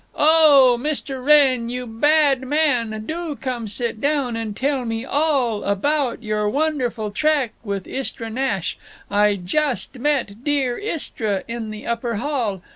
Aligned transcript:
"Oh 0.15 0.81
h 0.83 0.87
h 0.87 0.97
h, 0.97 1.05
Mr. 1.13 1.23
Wrenn, 1.23 1.69
you 1.69 1.85
bad 1.85 2.41
man, 2.41 3.03
do 3.05 3.35
come 3.39 3.67
sit 3.67 4.01
down 4.01 4.35
and 4.35 4.57
tell 4.57 4.83
me 4.83 5.05
all 5.05 5.63
about 5.63 6.23
your 6.23 6.49
wonderful 6.49 7.11
trek 7.11 7.51
with 7.63 7.85
Istra 7.85 8.31
Nash. 8.31 8.79
I 9.11 9.35
just 9.35 9.99
met 9.99 10.43
dear 10.43 10.75
Istra 10.79 11.43
in 11.47 11.69
the 11.69 11.85
upper 11.85 12.15
hall. 12.15 12.63